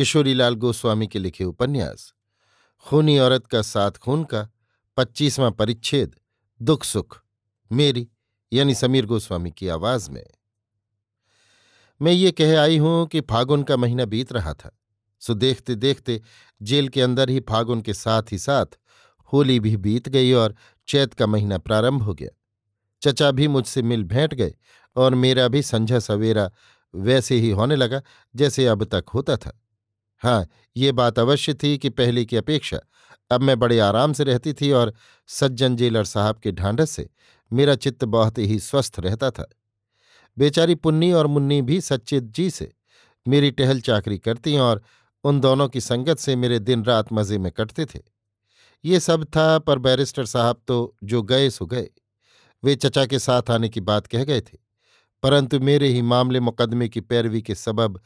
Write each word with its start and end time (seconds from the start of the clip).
किशोरीलाल 0.00 0.54
गोस्वामी 0.54 1.06
के 1.06 1.18
लिखे 1.18 1.44
उपन्यास, 1.44 2.14
खूनी 2.78 3.18
औरत 3.18 3.46
का 3.46 3.60
साथ 3.62 3.90
खून 3.90 4.24
का 4.24 4.48
पच्चीसवां 4.96 5.50
परिच्छेद, 5.52 6.14
दुख 6.62 6.84
सुख, 6.84 7.20
मेरी, 7.72 8.08
यानी 8.52 8.74
समीर 8.74 9.06
गोस्वामी 9.06 9.50
की 9.50 9.68
आवाज़ 9.68 10.10
में। 10.10 10.24
मैं 12.00 12.12
ये 12.12 12.32
कह 12.32 12.60
आई 12.60 12.78
हूँ 12.78 13.06
कि 13.06 13.20
फागुन 13.20 13.62
का 13.62 13.76
महीना 13.76 14.04
बीत 14.04 14.32
रहा 14.32 14.54
था, 14.54 14.78
सो 15.22 15.34
देखते 15.34 15.74
देखते 15.74 16.20
जेल 16.62 16.88
के 16.88 17.02
अंदर 17.02 17.30
ही 17.30 17.40
फागुन 17.40 17.82
के 17.82 17.94
साथ 17.94 18.32
ही 18.32 18.38
साथ 18.38 18.78
होली 19.32 19.60
भी 19.60 19.76
बीत 19.76 20.08
गई 20.08 20.32
और 20.32 20.56
चैत 20.88 21.14
का 21.14 21.26
महीना 21.26 21.58
प्रारंभ 21.58 22.02
हो 22.02 22.14
गया। 22.14 22.36
चचा 23.02 23.30
भी 23.30 23.48
मुझसे 23.48 23.82
मिल 23.82 24.04
भेंट 24.04 24.34
गए 24.34 24.54
और 24.96 25.14
मेरा 25.14 25.48
भी 25.48 25.62
संझा 25.62 25.98
सवेरा 25.98 26.50
वैसे 26.94 27.34
ही 27.34 27.50
होने 27.50 27.76
लगा 27.76 28.02
जैसे 28.34 28.66
अब 28.66 28.84
तक 28.84 29.04
होता 29.14 29.36
था। 29.36 29.59
हाँ 30.22 30.46
ये 30.76 30.92
बात 30.92 31.18
अवश्य 31.18 31.54
थी 31.54 31.78
कि 31.78 31.88
पहले 31.88 32.24
की 32.24 32.36
अपेक्षा। 32.36 32.78
अब 33.30 33.40
मैं 33.40 33.58
बड़े 33.58 33.78
आराम 33.78 34.12
से 34.12 34.24
रहती 34.24 34.52
थी 34.52 34.70
और 34.72 34.94
सज्जन 35.28 35.76
जेलर 35.76 36.04
साहब 36.04 36.38
के 36.38 36.52
ढांढस 36.52 36.90
से 36.90 37.08
मेरा 37.52 37.74
चित्त 37.74 38.04
बहुत 38.04 38.38
ही 38.38 38.58
स्वस्थ 38.58 39.00
रहता 39.00 39.30
था। 39.30 39.48
बेचारी 40.38 40.74
पुन्नी 40.74 41.12
और 41.12 41.26
मुन्नी 41.26 41.62
भी 41.62 41.80
सच्चित 41.80 42.24
जी 42.24 42.50
से 42.50 42.72
मेरी 43.28 43.50
टहल 43.50 43.80
चाकरी 43.80 44.18
करती 44.18 44.56
और 44.56 44.82
उन 45.24 45.40
दोनों 45.40 45.68
की 45.68 45.80
संगत 45.80 46.18
से 46.18 46.36
मेरे 46.36 46.58
दिन 46.58 46.84
रात 46.84 47.12
मज़े 47.12 47.38
में 47.38 47.52
कटते 47.52 47.84
थे। 47.84 48.00
ये 48.84 49.00
सब 49.00 49.24
था 49.24 49.58
पर 49.58 49.78
बैरिस्टर 49.78 50.26
साहब 50.26 50.62
तो 50.68 50.96
जो 51.04 51.22
गए 51.22 51.50
सो 51.50 51.66
गए। 51.66 51.88
वे 52.64 52.74
चचा 52.76 53.06
के 53.06 53.18
साथ 53.18 53.50
आने 53.50 53.68
की 53.68 53.80
बात 53.80 54.06
कह 54.06 54.24
गए 54.24 54.40
थे। 54.40 54.58
परंतु 55.22 55.60
मेरे 55.60 55.88
ही 55.88 56.02
मामले 56.02 56.40
मुकदमे 56.40 56.88
की 56.88 57.00
पैरवी 57.00 57.42
के 57.42 57.54
सबब 57.54 58.00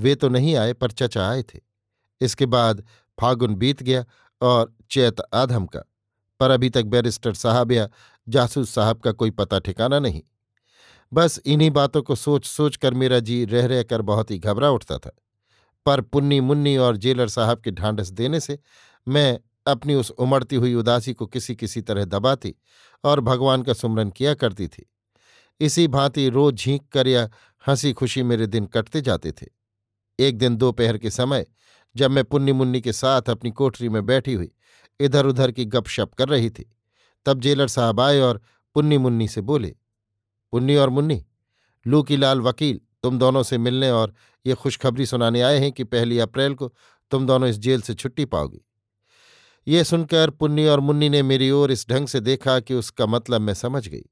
वे 0.00 0.14
तो 0.14 0.28
नहीं 0.28 0.56
आए 0.56 0.72
पर 0.72 0.90
चचा 0.90 1.28
आए 1.30 1.42
थे। 1.42 1.58
इसके 2.20 2.46
बाद 2.46 2.84
फागुन 3.20 3.54
बीत 3.54 3.82
गया 3.82 4.04
और 4.40 4.76
चैत 4.90 5.16
आधम 5.34 5.66
का। 5.66 5.82
पर 6.40 6.50
अभी 6.50 6.70
तक 6.70 6.84
बैरिस्टर 6.84 7.34
साहब 7.34 7.72
या 7.72 7.88
जासूस 8.28 8.70
साहब 8.70 9.00
का 9.00 9.12
कोई 9.12 9.30
पता 9.30 9.58
ठिकाना 9.58 9.98
नहीं। 9.98 10.22
बस 11.12 11.40
इन्हीं 11.46 11.70
बातों 11.70 12.02
को 12.02 12.14
सोच 12.14 12.46
सोच 12.46 12.76
कर 12.76 12.94
मेरा 12.94 13.18
जी 13.18 13.44
रह 13.44 13.66
रहकर 13.66 14.02
बहुत 14.02 14.30
ही 14.30 14.38
घबरा 14.38 14.70
उठता 14.70 14.98
था। 14.98 15.16
पर 15.86 16.00
पुन्नी 16.00 16.40
मुन्नी 16.40 16.76
और 16.76 16.96
जेलर 16.96 17.28
साहब 17.28 17.60
के 17.60 17.70
ढांढस 17.70 18.08
देने 18.08 18.40
से 18.40 18.58
मैं 19.08 19.40
अपनी 19.66 19.94
उस 19.94 20.10
उमड़ती 20.10 20.56
हुई 20.56 20.74
उदासी 20.74 21.12
को 21.12 21.26
किसी 21.26 21.56
किसी 21.56 21.80
तरह 21.80 22.04
दबाती 22.04 22.54
और 23.04 23.20
भगवान 23.20 23.62
का 23.62 23.72
सुमरन 23.72 24.10
किया 24.10 24.34
करती 24.34 24.68
थी। 24.68 24.90
इसी 25.60 25.88
भांति 25.88 26.28
रोज 26.28 26.54
झींक 26.54 26.88
कर 26.92 27.08
या 27.08 27.30
हँसी 27.66 27.92
खुशी 27.92 28.22
मेरे 28.22 28.46
दिन 28.46 28.66
कटते 28.66 29.00
जाते 29.00 29.32
थे। 29.32 29.59
एक 30.20 30.38
दिन 30.38 30.56
दोपहर 30.56 30.98
के 30.98 31.10
समय 31.10 31.46
जब 31.96 32.10
मैं 32.10 32.24
पुन्नी 32.24 32.52
मुन्नी 32.52 32.80
के 32.80 32.92
साथ 32.92 33.30
अपनी 33.30 33.50
कोठरी 33.50 33.88
में 33.88 34.04
बैठी 34.06 34.34
हुई 34.34 34.50
इधर 35.00 35.26
उधर 35.26 35.50
की 35.50 35.64
गपशप 35.64 36.14
कर 36.14 36.28
रही 36.28 36.50
थी, 36.50 36.64
तब 37.26 37.40
जेलर 37.40 37.68
साहब 37.68 38.00
आए 38.00 38.20
और 38.20 38.40
पुन्नी 38.76 38.98
मुन्नी 38.98 39.28
से 39.28 39.40
बोले, 39.40 39.74
पुन्नी 40.52 40.76
और 40.76 40.90
मुन्नी, 40.90 41.24
लूकीलाल 41.86 42.40
वकील, 42.40 42.80
तुम 43.02 43.18
दोनों 43.18 43.42
से 43.42 43.58
मिलने 43.58 43.90
और 43.90 44.14
ये 44.46 44.54
खुशखबरी 44.54 45.06
सुनाने 45.06 45.42
आए 45.42 45.58
हैं 45.58 45.72
कि 45.72 45.84
पहली 45.84 46.18
अप्रैल 46.18 46.54
को 46.54 46.72
तुम 47.10 47.26
दोनों 47.26 47.48
इस 47.48 47.58
जेल 47.58 47.80
से 47.80 47.94
छुट्टी 47.94 48.24
पाओगी। 48.24 48.60
ये 49.66 49.84
सुनकर 49.84 50.30
पुन्नी 50.30 50.66
और 50.66 50.80
मुन्नी 50.80 51.08
ने 51.08 51.22
मेरी 51.22 51.50
ओर 51.50 51.72
इस 51.72 51.88
ढंग 51.88 52.08
से 52.08 52.20
देखा 52.20 52.58
कि 52.60 52.74
उसका 52.74 53.06
मतलब 53.06 53.40
मैं 53.40 53.54
समझ 53.54 53.86
गई। 53.88 54.04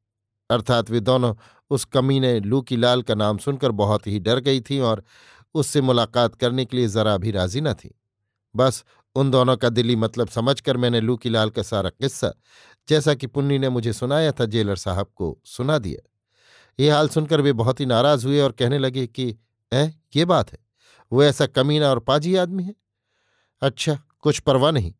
अर्थात 0.51 0.91
वे 0.91 1.01
दोनों 1.01 1.35
उस 1.71 1.85
कमीने 1.85 2.39
लूकीलाल 2.41 3.03
का 3.03 3.15
नाम 3.15 3.39
सुनकर 3.39 3.71
बहुत 3.71 4.07
ही 4.07 4.19
डर 4.19 4.41
गई 4.41 4.61
थीं 4.61 4.81
और 4.81 5.05
उससे 5.55 5.81
मुलाकात 5.81 6.35
करने 6.35 6.65
के 6.65 6.77
लिए 6.77 6.89
जरा 6.89 7.17
भी 7.17 7.31
राज़ी 7.31 7.61
न 7.61 7.75
थी। 7.75 8.01
बस, 8.57 8.85
उन 9.15 9.31
दोनों 9.31 9.57
का 9.57 9.69
दिली 9.69 9.97
मतलब 9.97 10.29
समझकर 10.29 10.77
मैंने 10.77 11.01
लूकीलाल 11.01 11.51
का 11.51 11.63
सारा 11.63 11.91
किस्सा, 11.91 12.33
जैसा 12.89 13.15
कि 13.15 13.27
पुन्नी 13.27 13.59
ने 13.59 13.69
मुझे 13.69 13.93
सुनाया 13.93 14.33
था, 14.33 14.45
जेलर 14.45 14.77
साहब 14.77 15.07
को 15.15 15.39
सुना 15.45 15.79
दिया। 15.79 16.11
ये 16.81 16.91
हाल 16.91 17.09
सुनकर 17.09 17.41
वे 17.41 17.53
बहुत 17.53 17.81
ही 17.81 17.87
नाराज़ 17.87 18.27
हुए 18.27 18.41
और 18.41 18.53
कहने 18.53 18.79
लगे 18.79 19.07
कि 19.07 19.37
ए 19.73 19.93
ये 20.17 20.25
बात 20.25 20.53
है? 20.53 20.59
वो 21.13 21.25
ऐसा 21.25 21.47
कमीना 21.47 21.91
और 21.91 21.99
पाजी 21.99 22.37
आदमी 22.37 22.65
है? 22.65 22.75
अच्छा 23.63 23.99
कुछ 24.21 24.39
परवाह 24.41 24.71
नहीं। 24.71 24.95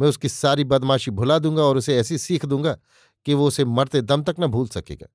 मैं 0.00 0.08
उसकी 0.08 0.28
सारी 0.28 0.64
बदमाशी 0.64 1.10
भुला 1.10 1.38
दूँगा 1.38 1.62
और 1.62 1.76
उसे 1.76 1.96
ऐसी 1.96 2.18
सीख 2.18 2.46
दूँगा 2.46 2.78
कि 3.26 3.34
वो 3.34 3.46
उसे 3.46 3.64
मरते 3.64 4.00
दम 4.00 4.22
तक 4.22 4.36
न 4.40 4.46
भूल 4.46 4.68
सकेगा। 4.68 5.06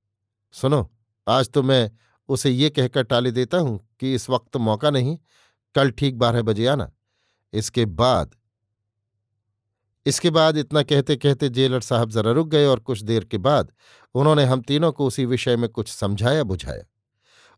सुनो, 0.51 0.91
आज 1.27 1.49
तो 1.49 1.63
मैं 1.63 1.91
उसे 2.33 2.49
ये 2.49 2.69
कहकर 2.69 3.03
टाले 3.03 3.31
देता 3.31 3.57
हूँ 3.57 3.79
कि 3.99 4.13
इस 4.15 4.29
वक्त 4.29 4.57
मौका 4.59 4.89
नहीं, 4.89 5.17
कल 5.75 5.91
ठीक 5.91 6.17
बारह 6.17 6.41
बजे 6.41 6.67
आना। 6.67 6.91
इसके 7.53 7.85
बाद 7.85 8.35
इसके 10.05 10.29
बाद 10.29 10.57
इतना 10.57 10.81
कहते 10.83 11.15
कहते 11.15 11.49
जेलर 11.49 11.81
साहब 11.81 12.09
जरा 12.09 12.31
रुक 12.31 12.47
गए 12.47 12.65
और 12.65 12.79
कुछ 12.79 13.01
देर 13.01 13.23
के 13.23 13.37
बाद 13.39 13.71
उन्होंने 14.15 14.43
हम 14.45 14.61
तीनों 14.61 14.91
को 14.91 15.05
उसी 15.07 15.25
विषय 15.25 15.55
में 15.57 15.69
कुछ 15.69 15.89
समझाया 15.89 16.43
बुझाया। 16.43 16.83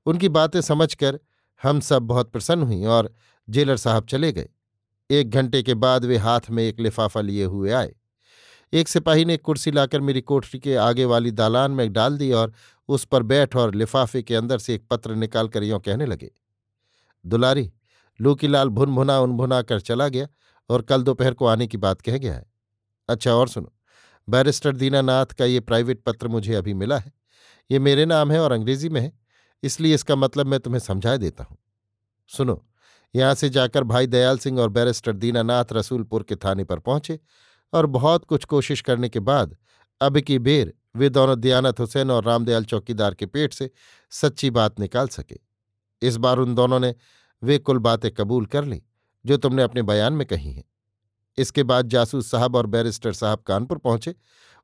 उनकी 0.05 0.29
बातें 0.29 0.59
समझकर 0.61 1.19
हम 1.61 1.79
सब 1.79 2.03
बहुत 2.03 2.31
प्रसन्न 2.31 2.63
हुई 2.63 2.83
और 2.85 3.13
जेलर 3.47 3.77
साहब 3.77 4.05
चले 4.05 4.31
गए। 4.31 4.49
एक 5.09 5.29
घंटे 5.29 5.61
के 5.63 5.73
बाद 5.75 6.05
वे 6.05 6.17
हाथ 6.17 6.49
में 6.49 6.63
एक 6.63 6.79
लिफाफा 6.79 7.21
लिए 7.21 7.45
हुए 7.45 7.71
आए। 7.71 7.93
एक 8.75 8.87
सिपाही 8.87 9.25
ने 9.25 9.33
एक 9.33 9.41
कुर्सी 9.41 9.71
लाकर 9.71 10.01
मेरी 10.01 10.21
कोठरी 10.21 10.59
के 10.59 10.75
आगे 10.75 11.03
वाली 11.05 11.31
दालान 11.31 11.71
में 11.71 11.91
डाल 11.93 12.17
दी 12.17 12.31
और 12.33 12.51
उस 12.89 13.05
पर 13.05 13.23
बैठ 13.23 13.55
और 13.55 13.75
लिफाफे 13.75 14.21
के 14.23 14.35
अंदर 14.35 14.57
से 14.57 14.73
एक 14.75 14.83
पत्र 14.89 15.15
निकाल 15.15 15.47
कर 15.47 15.63
यों 15.63 15.79
कहने 15.79 16.05
लगे, 16.05 16.31
दुलारी 17.25 17.71
लूकीलाल 18.19 18.69
भुन 18.69 18.95
भुना 18.95 19.19
उन 19.19 19.37
भुना 19.37 19.61
कर 19.61 19.79
चला 19.81 20.07
गया 20.07 20.27
और 20.69 20.81
कल 20.81 21.03
दोपहर 21.03 21.33
को 21.33 21.45
आने 21.45 21.67
की 21.67 21.77
बात 21.77 22.01
कह 22.01 22.17
गया 22.17 22.33
है। 22.33 22.45
अच्छा 23.09 23.33
और 23.33 23.47
सुनो, 23.47 23.71
बैरिस्टर 24.27 24.75
दीनानाथ 24.75 25.33
का 25.37 25.45
ये 25.45 25.59
प्राइवेट 25.61 26.01
पत्र 26.03 26.27
मुझे 26.27 26.53
अभी 26.55 26.73
मिला 26.73 26.97
है। 26.97 27.11
ये 27.69 27.79
मेरे 27.79 28.05
नाम 28.05 28.31
है 28.31 28.39
और 28.39 28.51
अंग्रेज़ी 28.51 28.89
में 28.89 29.01
है, 29.01 29.11
इसलिए 29.63 29.93
इसका 29.95 30.15
मतलब 30.17 30.47
मैं 30.47 30.59
तुम्हें 30.59 30.79
समझा 30.81 31.15
देता 31.17 31.43
हूँ। 31.43 31.57
सुनो, 32.31 32.63
यहाँ 33.13 33.33
से 33.35 33.49
जाकर 33.51 33.83
भाई 33.85 34.07
दयाल 34.07 34.37
सिंह 34.37 34.59
और 34.59 34.69
बैरिस्टर 34.71 35.13
दीनानाथ 35.15 35.73
रसूलपुर 35.73 36.23
के 36.23 36.35
थाने 36.37 36.63
पर 36.63 36.79
पहुँचे 36.81 37.19
और 37.73 37.85
बहुत 37.85 38.25
कुछ 38.25 38.45
कोशिश 38.45 38.81
करने 38.81 39.09
के 39.09 39.19
बाद, 39.19 39.55
अब 40.01 40.19
की 40.19 40.39
बेर 40.39 40.73
वे 40.95 41.09
दोनों 41.09 41.39
दयानत 41.39 41.79
हुसैन 41.79 42.11
और 42.11 42.23
रामदयाल 42.23 42.65
चौकीदार 42.65 43.13
के 43.13 43.25
पेट 43.25 43.53
से 43.53 43.69
सच्ची 44.11 44.49
बात 44.49 44.79
निकाल 44.79 45.07
सके। 45.07 45.39
इस 46.01 46.17
बार 46.17 46.37
उन 46.37 46.55
दोनों 46.55 46.79
ने 46.79 46.93
वे 47.43 47.57
कुल 47.57 47.79
बातें 47.79 48.11
कबूल 48.11 48.45
कर 48.45 48.65
ली, 48.65 48.81
जो 49.25 49.37
तुमने 49.37 49.63
अपने 49.63 49.81
बयान 49.81 50.13
में 50.13 50.25
कही 50.27 50.51
हैं। 50.51 50.63
इसके 51.37 51.63
बाद 51.63 51.89
जासूस 51.89 52.31
साहब 52.31 52.55
और 52.55 52.65
बैरिस्टर 52.65 53.13
साहब 53.13 53.39
कानपुर 53.39 53.77
पहुँचे। 53.77 54.15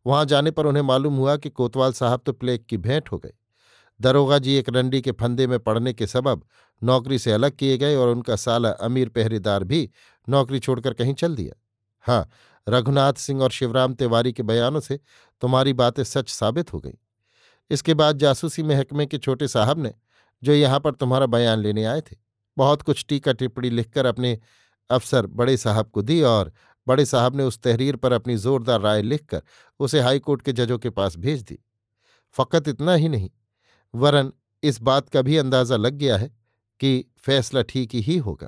वहाँ 0.05 0.25
जाने 0.25 0.51
पर 0.51 0.65
उन्हें 0.65 0.83
मालूम 0.83 1.15
हुआ 1.15 1.35
कि 1.35 1.49
कोतवाल 1.49 1.93
साहब 1.93 2.21
तो 2.25 2.33
प्लेग 2.33 2.65
की 2.69 2.77
भेंट 2.77 3.11
हो 3.11 3.17
गए। 3.17 3.33
दरोगा 3.99 4.37
जी 4.37 4.53
एक 4.55 4.69
रंडी 4.69 5.01
के 5.01 5.11
फंदे 5.11 5.47
में 5.47 5.57
पड़ने 5.59 5.93
के 5.93 6.07
सबब 6.07 6.45
नौकरी 6.81 7.19
से 7.19 7.31
अलग 7.31 7.55
किए 7.55 7.77
गए 7.77 7.95
और 7.95 8.09
उनका 8.09 8.35
साला 8.35 8.69
अमीर 8.81 9.09
पहरेदार 9.09 9.63
भी 9.63 9.89
नौकरी 10.27 10.59
छोड़कर 10.59 10.93
कहीं 10.93 11.13
चल 11.13 11.35
दिया। 11.35 11.53
हाँ 12.05 12.29
रघुनाथ 12.67 13.13
सिंह 13.13 13.41
और 13.43 13.51
शिवराम 13.51 13.93
तिवारी 13.93 14.33
के 14.33 14.43
बयानों 14.43 14.79
से 14.79 14.99
तुम्हारी 15.41 15.73
बातें 15.73 16.03
सच 16.03 16.29
साबित 16.29 16.73
हो 16.73 16.79
गई। 16.79 16.97
इसके 17.71 17.93
बाद 17.93 18.17
जासूसी 18.17 18.63
महकमे 18.63 19.05
के 19.05 19.17
छोटे 19.17 19.47
साहब 19.47 19.79
ने, 19.79 19.93
जो 20.43 20.53
यहाँ 20.53 20.79
पर 20.79 20.91
तुम्हारा 20.93 21.25
बयान 21.27 21.59
लेने 21.59 21.85
आए 21.85 22.01
थे, 22.01 22.15
बहुत 22.57 22.81
कुछ 22.81 23.05
टीका 23.09 23.33
टिप्पणी 23.33 23.69
लिखकर 23.69 24.05
अपने 24.05 24.37
अफसर 24.89 25.25
बड़े 25.27 25.55
साहब 25.57 25.89
को 25.89 26.01
दी 26.01 26.21
और 26.23 26.51
बड़े 26.87 27.05
साहब 27.05 27.35
ने 27.35 27.43
उस 27.43 27.59
तहरीर 27.59 27.95
पर 27.95 28.11
अपनी 28.11 28.35
जोरदार 28.37 28.81
राय 28.81 29.01
लिखकर 29.01 29.41
उसे 29.79 29.99
हाईकोर्ट 29.99 30.41
के 30.41 30.53
जजों 30.53 30.77
के 30.79 30.89
पास 30.91 31.15
भेज 31.17 31.41
दी। 31.41 31.57
फकत 32.35 32.67
इतना 32.67 32.93
ही 32.93 33.09
नहीं, 33.09 33.29
वरन 33.93 34.31
इस 34.63 34.81
बात 34.81 35.09
का 35.09 35.21
भी 35.21 35.37
अंदाज़ा 35.37 35.77
लग 35.77 35.93
गया 35.93 36.17
है 36.17 36.27
कि 36.79 37.05
फैसला 37.17 37.61
ठीक 37.61 37.95
ही 37.95 38.17
होगा। 38.19 38.47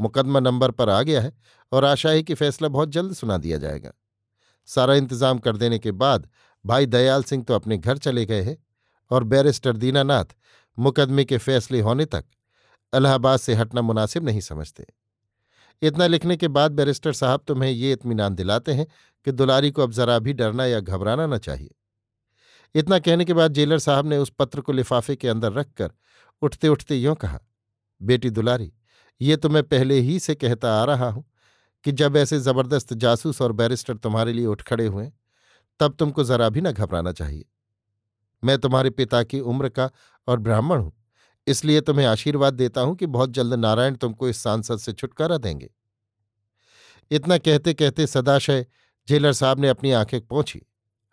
मुकदमा 0.00 0.40
नंबर 0.40 0.70
पर 0.70 0.90
आ 0.90 1.00
गया 1.02 1.20
है 1.20 1.32
और 1.72 1.84
आशा 1.84 2.10
है 2.10 2.22
कि 2.22 2.34
फैसला 2.34 2.68
बहुत 2.68 2.88
जल्द 2.90 3.14
सुना 3.14 3.36
दिया 3.38 3.58
जाएगा। 3.58 3.92
सारा 4.68 4.94
इंतज़ाम 4.94 5.38
कर 5.38 5.56
देने 5.56 5.78
के 5.78 5.92
बाद 5.94 6.28
भाई 6.64 6.86
दयाल 6.88 7.22
सिंह 7.22 7.42
तो 7.44 7.54
अपने 7.54 7.78
घर 7.78 7.98
चले 7.98 8.24
गए 8.26 8.42
हैं 8.42 8.56
और 9.10 9.24
बैरिस्टर 9.24 9.76
दीनानाथ 9.76 10.34
मुकदमे 10.78 11.24
के 11.24 11.38
फैसले 11.38 11.80
होने 11.80 12.04
तक 12.06 12.24
इलाहाबाद 12.92 13.38
से 13.38 13.54
हटना 13.54 13.82
मुनासिब 13.82 14.24
नहीं 14.24 14.40
समझते। 14.40 14.86
इतना 15.82 16.06
लिखने 16.06 16.36
के 16.36 16.48
बाद 16.50 16.72
बैरिस्टर 16.72 17.12
साहब 17.12 17.42
तुम्हें 17.46 17.70
ये 17.70 17.92
इत्मीनान 17.92 18.34
दिलाते 18.34 18.72
हैं 18.72 18.86
कि 19.26 19.32
दुलारी 19.32 19.70
को 19.70 19.82
अब 19.82 19.92
जरा 19.92 20.18
भी 20.18 20.32
डरना 20.32 20.66
या 20.66 20.80
घबराना 20.80 21.26
न 21.26 21.38
चाहिए। 21.38 21.70
इतना 22.74 22.98
कहने 22.98 23.24
के 23.24 23.32
बाद 23.32 23.52
जेलर 23.52 23.78
साहब 23.78 24.06
ने 24.06 24.18
उस 24.18 24.32
पत्र 24.38 24.60
को 24.60 24.72
लिफाफे 24.72 25.16
के 25.16 25.28
अंदर 25.28 25.52
रखकर 25.52 25.90
उठते 26.42 26.68
उठते 26.68 26.96
यों 26.96 27.14
कहा, 27.14 27.38
बेटी 28.00 28.30
दुलारी 28.30 28.72
ये 29.20 29.36
तो 29.36 29.48
मैं 29.48 29.62
पहले 29.64 29.98
ही 30.00 30.18
से 30.20 30.34
कहता 30.34 30.72
आ 30.72 30.84
रहा 30.84 31.08
हूँ 31.10 31.24
कि 31.84 31.92
जब 31.92 32.16
ऐसे 32.16 32.38
ज़बरदस्त 32.40 32.92
जासूस 32.94 33.40
और 33.42 33.52
बैरिस्टर 33.52 33.96
तुम्हारे 33.96 34.32
लिए 34.32 34.46
उठ 34.46 34.62
खड़े 34.62 34.86
हुए, 34.86 35.10
तब 35.80 35.94
तुमको 35.94 36.24
जरा 36.24 36.48
भी 36.48 36.60
न 36.60 36.72
घबराना 36.72 37.12
चाहिए। 37.12 37.44
मैं 38.42 38.58
तुम्हारे 38.58 38.90
पिता 38.90 39.22
की 39.22 39.40
उम्र 39.42 39.68
का 39.68 39.90
और 40.28 40.38
ब्राह्मण 40.38 40.78
हूँ, 40.78 40.92
इसलिए 41.46 41.80
तुम्हें 41.80 42.06
आशीर्वाद 42.06 42.54
देता 42.54 42.80
हूँ 42.80 42.96
कि 42.96 43.06
बहुत 43.08 43.30
जल्द 43.30 43.54
नारायण 43.54 43.94
तुमको 43.96 44.28
इस 44.28 44.42
सांसद 44.42 44.78
से 44.78 44.92
छुटकारा 44.92 45.36
देंगे। 45.38 45.70
इतना 47.10 47.38
कहते 47.38 47.74
कहते 47.74 48.06
सदाशय 48.06 48.66
जेलर 49.08 49.32
साहब 49.32 49.60
ने 49.60 49.68
अपनी 49.68 49.92
आँखें 49.92 50.20
पहुँची 50.20 50.60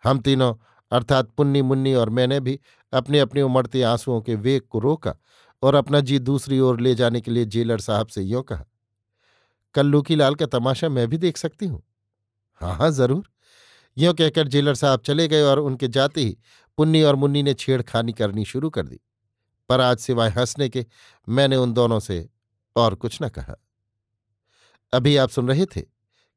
हम 0.04 0.18
तीनों, 0.20 0.54
अर्थात 0.92 1.30
पुन्नी 1.30 1.62
मुन्नी 1.62 1.94
और 1.94 2.10
मैंने 2.10 2.40
भी 2.40 2.58
अपने 2.92 3.20
अपने 3.20 3.42
उमड़ते 3.42 3.82
आंसुओं 3.84 4.20
के 4.20 4.34
वेग 4.36 4.62
को 4.62 4.78
रोका 4.78 5.14
और 5.62 5.74
अपना 5.74 6.00
जी 6.00 6.18
दूसरी 6.20 6.58
ओर 6.60 6.80
ले 6.80 6.94
जाने 6.94 7.20
के 7.20 7.30
लिए 7.30 7.44
जेलर 7.46 7.80
साहब 7.80 8.06
से 8.06 8.22
यों 8.22 8.42
कहा, 8.42 8.64
कल्लू 9.74 10.02
की 10.02 10.16
लाल 10.16 10.34
का 10.34 10.46
तमाशा 10.48 10.88
मैं 10.88 11.08
भी 11.08 11.18
देख 11.18 11.36
सकती 11.36 11.66
हूँ। 11.66 11.82
हाँ 12.60 12.74
हाँ 12.76 12.90
ज़रूर। 12.90 13.28
यों 13.96 14.14
कहकर 14.14 14.48
जेलर 14.48 14.74
साहब 14.74 15.00
चले 15.00 15.26
गए 15.28 15.42
और 15.42 15.58
उनके 15.58 15.88
जाते 15.88 16.20
ही 16.20 16.36
पुन्नी 16.78 17.02
और 17.02 17.16
मुन्नी 17.16 17.42
ने 17.42 17.54
छेड़खानी 17.54 18.12
करनी 18.12 18.44
शुरू 18.44 18.70
कर 18.70 18.86
दी। 18.86 19.00
पर 19.70 19.80
आज 19.80 19.98
सिवाय 19.98 20.30
हंसने 20.30 20.68
के 20.68 20.84
मैंने 21.28 21.56
उन 21.56 21.72
दोनों 21.72 21.98
से 22.00 22.28
और 22.76 22.94
कुछ 22.94 23.18
न 23.22 23.28
कहा। 23.28 23.56
अभी 24.92 25.16
आप 25.16 25.30
सुन 25.30 25.48
रहे 25.48 25.66
थे 25.66 25.80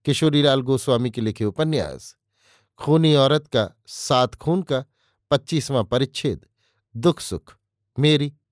किशोरीलाल 0.06 0.62
गोस्वामी 0.62 1.10
के 1.12 1.22
लिखे 1.22 1.46
उपन्यास, 1.46 2.16
खूनी 2.80 3.14
औरत 3.16 3.48
का 3.48 3.70
सात 3.88 4.36
खून 4.36 4.62
का 4.64 4.84
पच्चीसवां 5.32 5.84
परिच्छेद, 5.84 6.46
दुख 6.96 7.20
सुख, 7.20 7.56
मेरी 7.98 8.32